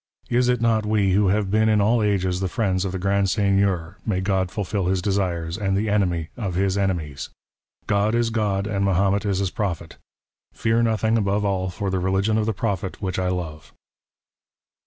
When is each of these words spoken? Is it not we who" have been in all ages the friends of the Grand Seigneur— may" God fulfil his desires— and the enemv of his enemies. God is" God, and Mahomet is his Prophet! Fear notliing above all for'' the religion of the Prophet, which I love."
Is 0.31 0.49
it 0.49 0.61
not 0.61 0.83
we 0.83 1.11
who" 1.11 1.27
have 1.27 1.51
been 1.51 1.69
in 1.69 1.79
all 1.79 2.01
ages 2.01 2.39
the 2.39 2.47
friends 2.47 2.85
of 2.85 2.91
the 2.91 2.97
Grand 2.97 3.29
Seigneur— 3.29 3.97
may" 4.03 4.19
God 4.31 4.49
fulfil 4.49 4.87
his 4.87 4.99
desires— 4.99 5.57
and 5.59 5.77
the 5.77 5.85
enemv 5.85 6.29
of 6.35 6.55
his 6.55 6.75
enemies. 6.75 7.29
God 7.85 8.15
is" 8.15 8.31
God, 8.31 8.65
and 8.65 8.83
Mahomet 8.83 9.27
is 9.27 9.37
his 9.37 9.51
Prophet! 9.51 9.97
Fear 10.53 10.81
notliing 10.81 11.19
above 11.19 11.45
all 11.45 11.69
for'' 11.69 11.91
the 11.91 11.99
religion 11.99 12.39
of 12.39 12.47
the 12.47 12.51
Prophet, 12.53 12.99
which 12.99 13.19
I 13.19 13.27
love." 13.27 13.73